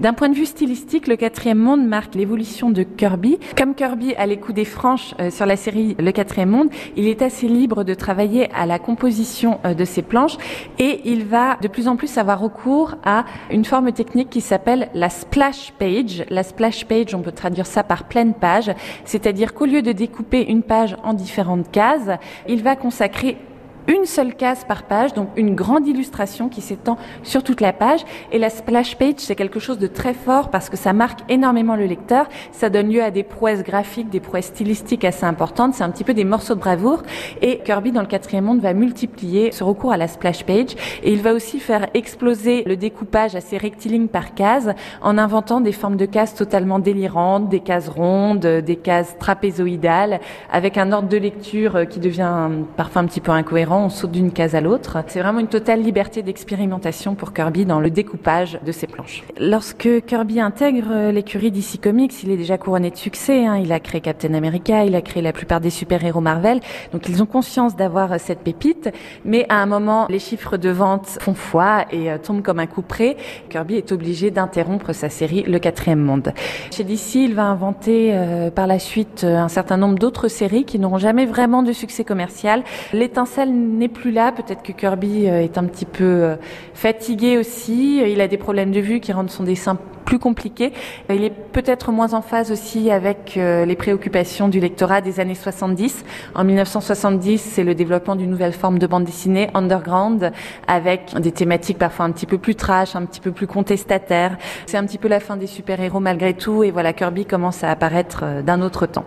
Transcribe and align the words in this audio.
D'un 0.00 0.14
point 0.14 0.30
de 0.30 0.34
vue 0.34 0.46
stylistique, 0.46 1.08
le 1.08 1.16
quatrième 1.16 1.58
monde 1.58 1.86
marque 1.86 2.14
l'évolution 2.14 2.70
de 2.70 2.84
Kirby. 2.84 3.38
Comme 3.54 3.74
Kirby 3.74 4.14
a 4.14 4.24
les 4.24 4.38
coups 4.38 4.54
des 4.54 4.64
franches 4.64 5.14
euh, 5.20 5.30
sur 5.30 5.44
la 5.44 5.56
série 5.56 5.94
Le 5.98 6.10
quatrième 6.10 6.48
monde, 6.48 6.70
il 6.96 7.06
est 7.06 7.20
assez 7.20 7.46
libre 7.48 7.84
de 7.84 7.92
travailler 7.92 8.50
à 8.54 8.64
la 8.64 8.78
composition 8.78 9.60
euh, 9.66 9.74
de 9.74 9.84
ses 9.84 10.00
planches 10.00 10.38
et 10.78 11.02
il 11.04 11.26
va 11.26 11.58
de 11.60 11.68
plus 11.68 11.86
en 11.86 11.96
plus 11.96 12.16
avoir 12.16 12.40
recours 12.40 12.96
à 13.04 13.26
une 13.50 13.66
forme 13.66 13.92
technique 13.92 14.30
qui 14.30 14.40
s'appelle 14.40 14.88
la 14.94 15.10
splash 15.10 15.74
page. 15.78 16.24
La 16.30 16.44
splash 16.44 16.86
page, 16.86 17.14
on 17.14 17.20
peut 17.20 17.30
traduire 17.30 17.66
ça 17.66 17.82
par 17.82 18.04
pleine 18.04 18.32
page, 18.32 18.70
c'est-à-dire 19.04 19.52
qu'au 19.52 19.66
lieu 19.66 19.82
de 19.82 19.92
découper 19.92 20.48
une 20.48 20.62
page 20.62 20.96
en 21.04 21.12
différentes 21.12 21.70
cases, 21.70 22.08
il 22.48 22.62
va 22.62 22.74
consacrer 22.74 23.36
une 23.86 24.04
seule 24.04 24.34
case 24.34 24.64
par 24.64 24.84
page, 24.84 25.14
donc 25.14 25.28
une 25.36 25.54
grande 25.54 25.86
illustration 25.86 26.48
qui 26.48 26.60
s'étend 26.60 26.98
sur 27.22 27.42
toute 27.42 27.60
la 27.60 27.72
page. 27.72 28.00
Et 28.32 28.38
la 28.38 28.50
splash 28.50 28.96
page, 28.96 29.14
c'est 29.18 29.34
quelque 29.34 29.60
chose 29.60 29.78
de 29.78 29.86
très 29.86 30.14
fort 30.14 30.50
parce 30.50 30.68
que 30.68 30.76
ça 30.76 30.92
marque 30.92 31.20
énormément 31.28 31.76
le 31.76 31.86
lecteur. 31.86 32.28
Ça 32.52 32.70
donne 32.70 32.90
lieu 32.90 33.02
à 33.02 33.10
des 33.10 33.22
prouesses 33.22 33.62
graphiques, 33.62 34.10
des 34.10 34.20
prouesses 34.20 34.46
stylistiques 34.46 35.04
assez 35.04 35.24
importantes. 35.24 35.74
C'est 35.74 35.84
un 35.84 35.90
petit 35.90 36.04
peu 36.04 36.14
des 36.14 36.24
morceaux 36.24 36.54
de 36.54 36.60
bravoure. 36.60 37.02
Et 37.40 37.58
Kirby, 37.58 37.92
dans 37.92 38.00
le 38.00 38.06
quatrième 38.06 38.44
monde, 38.44 38.60
va 38.60 38.74
multiplier 38.74 39.52
ce 39.52 39.64
recours 39.64 39.92
à 39.92 39.96
la 39.96 40.08
splash 40.08 40.44
page. 40.44 40.76
Et 41.02 41.12
il 41.12 41.22
va 41.22 41.32
aussi 41.32 41.58
faire 41.58 41.88
exploser 41.94 42.64
le 42.66 42.76
découpage 42.76 43.34
assez 43.34 43.56
rectiligne 43.56 44.08
par 44.08 44.34
case 44.34 44.74
en 45.02 45.18
inventant 45.18 45.60
des 45.60 45.72
formes 45.72 45.96
de 45.96 46.06
cases 46.06 46.34
totalement 46.34 46.78
délirantes, 46.78 47.48
des 47.48 47.60
cases 47.60 47.88
rondes, 47.88 48.46
des 48.46 48.76
cases 48.76 49.16
trapézoïdales, 49.18 50.20
avec 50.52 50.76
un 50.76 50.92
ordre 50.92 51.08
de 51.08 51.16
lecture 51.16 51.88
qui 51.88 51.98
devient 51.98 52.48
parfois 52.76 53.02
un 53.02 53.06
petit 53.06 53.20
peu 53.20 53.32
incohérent 53.32 53.69
on 53.76 53.88
saute 53.88 54.12
d'une 54.12 54.32
case 54.32 54.54
à 54.54 54.60
l'autre. 54.60 54.98
C'est 55.06 55.20
vraiment 55.20 55.40
une 55.40 55.48
totale 55.48 55.82
liberté 55.82 56.22
d'expérimentation 56.22 57.14
pour 57.14 57.32
Kirby 57.32 57.64
dans 57.64 57.80
le 57.80 57.90
découpage 57.90 58.58
de 58.64 58.72
ses 58.72 58.86
planches. 58.86 59.24
Lorsque 59.38 59.88
Kirby 60.06 60.40
intègre 60.40 61.10
l'écurie 61.10 61.50
DC 61.50 61.80
Comics, 61.82 62.22
il 62.22 62.30
est 62.30 62.36
déjà 62.36 62.58
couronné 62.58 62.90
de 62.90 62.96
succès. 62.96 63.46
Hein. 63.46 63.58
Il 63.58 63.72
a 63.72 63.80
créé 63.80 64.00
Captain 64.00 64.34
America, 64.34 64.84
il 64.84 64.94
a 64.94 65.02
créé 65.02 65.22
la 65.22 65.32
plupart 65.32 65.60
des 65.60 65.70
super-héros 65.70 66.20
Marvel. 66.20 66.60
Donc 66.92 67.08
ils 67.08 67.22
ont 67.22 67.26
conscience 67.26 67.76
d'avoir 67.76 68.18
cette 68.18 68.40
pépite. 68.40 68.90
Mais 69.24 69.46
à 69.48 69.56
un 69.56 69.66
moment, 69.66 70.06
les 70.08 70.18
chiffres 70.18 70.56
de 70.56 70.70
vente 70.70 71.06
font 71.20 71.34
foi 71.34 71.84
et 71.90 72.10
euh, 72.10 72.18
tombent 72.18 72.42
comme 72.42 72.58
un 72.58 72.66
coup 72.66 72.82
près. 72.82 73.16
Kirby 73.48 73.76
est 73.76 73.92
obligé 73.92 74.30
d'interrompre 74.30 74.92
sa 74.92 75.08
série 75.08 75.42
Le 75.42 75.58
Quatrième 75.58 76.00
Monde. 76.00 76.32
Chez 76.70 76.84
DC, 76.84 77.16
il 77.16 77.34
va 77.34 77.44
inventer 77.44 78.10
euh, 78.12 78.50
par 78.50 78.66
la 78.66 78.78
suite 78.78 79.24
euh, 79.24 79.36
un 79.36 79.48
certain 79.48 79.76
nombre 79.76 79.98
d'autres 79.98 80.28
séries 80.28 80.64
qui 80.64 80.78
n'auront 80.78 80.98
jamais 80.98 81.26
vraiment 81.26 81.62
de 81.62 81.72
succès 81.72 82.04
commercial. 82.04 82.62
L'étincelle 82.92 83.59
n'est 83.60 83.88
plus 83.88 84.10
là. 84.10 84.32
Peut-être 84.32 84.62
que 84.62 84.72
Kirby 84.72 85.28
euh, 85.28 85.42
est 85.42 85.58
un 85.58 85.64
petit 85.64 85.86
peu 85.86 86.04
euh, 86.04 86.36
fatigué 86.74 87.38
aussi. 87.38 87.98
Il 87.98 88.20
a 88.20 88.28
des 88.28 88.36
problèmes 88.36 88.72
de 88.72 88.80
vue 88.80 89.00
qui 89.00 89.12
rendent 89.12 89.30
son 89.30 89.44
dessin 89.44 89.78
plus 90.04 90.18
compliqué. 90.18 90.72
Il 91.08 91.22
est 91.22 91.30
peut-être 91.30 91.92
moins 91.92 92.14
en 92.14 92.20
phase 92.20 92.50
aussi 92.50 92.90
avec 92.90 93.36
euh, 93.36 93.64
les 93.64 93.76
préoccupations 93.76 94.48
du 94.48 94.58
lectorat 94.58 95.00
des 95.00 95.20
années 95.20 95.36
70. 95.36 96.04
En 96.34 96.42
1970, 96.42 97.38
c'est 97.38 97.62
le 97.62 97.76
développement 97.76 98.16
d'une 98.16 98.30
nouvelle 98.30 98.52
forme 98.52 98.80
de 98.80 98.88
bande 98.88 99.04
dessinée, 99.04 99.50
underground, 99.54 100.32
avec 100.66 101.14
des 101.20 101.30
thématiques 101.30 101.78
parfois 101.78 102.06
un 102.06 102.10
petit 102.10 102.26
peu 102.26 102.38
plus 102.38 102.56
trash, 102.56 102.96
un 102.96 103.04
petit 103.04 103.20
peu 103.20 103.30
plus 103.30 103.46
contestataires. 103.46 104.36
C'est 104.66 104.78
un 104.78 104.84
petit 104.84 104.98
peu 104.98 105.06
la 105.06 105.20
fin 105.20 105.36
des 105.36 105.46
super-héros 105.46 106.00
malgré 106.00 106.34
tout. 106.34 106.64
Et 106.64 106.72
voilà, 106.72 106.92
Kirby 106.92 107.24
commence 107.24 107.62
à 107.62 107.70
apparaître 107.70 108.42
d'un 108.42 108.62
autre 108.62 108.86
temps. 108.86 109.04